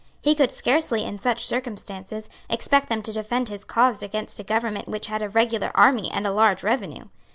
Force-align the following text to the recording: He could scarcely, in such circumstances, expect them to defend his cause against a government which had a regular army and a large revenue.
He 0.19 0.33
could 0.33 0.49
scarcely, 0.49 1.03
in 1.05 1.19
such 1.19 1.45
circumstances, 1.45 2.27
expect 2.49 2.89
them 2.89 3.03
to 3.03 3.13
defend 3.13 3.49
his 3.49 3.63
cause 3.63 4.01
against 4.01 4.39
a 4.39 4.43
government 4.43 4.87
which 4.87 5.05
had 5.05 5.21
a 5.21 5.29
regular 5.29 5.69
army 5.75 6.09
and 6.09 6.25
a 6.25 6.31
large 6.31 6.63
revenue. 6.63 7.05